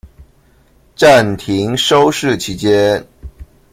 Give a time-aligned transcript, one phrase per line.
[0.97, 3.05] 暫停收視期間